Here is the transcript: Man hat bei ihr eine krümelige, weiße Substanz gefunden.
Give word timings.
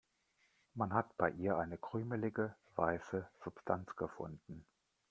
Man 0.73 0.93
hat 0.95 1.15
bei 1.15 1.29
ihr 1.29 1.57
eine 1.59 1.77
krümelige, 1.77 2.55
weiße 2.73 3.29
Substanz 3.43 3.95
gefunden. 3.95 4.65